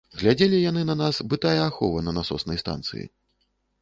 [0.19, 3.05] Глядзелі яны на нас бы тая ахова на насоснай станцыі.